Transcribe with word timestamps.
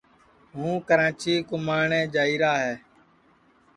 ہوں 0.55 0.73
کراچی 0.87 1.33
کُماٹؔے 1.49 2.01
جائیرا 2.13 2.53
ہے 2.63 2.73